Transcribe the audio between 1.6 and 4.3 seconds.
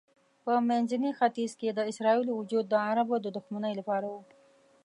د اسرائیلو وجود د عربو د دښمنۍ لپاره و.